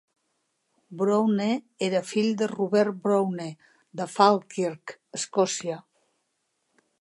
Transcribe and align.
Browne 1.01 1.49
era 1.87 2.01
fill 2.11 2.31
de 2.39 2.47
Robert 2.53 2.97
Browne 3.03 3.47
de 4.01 4.09
Falkirk, 4.15 4.97
Escòcia. 5.21 5.79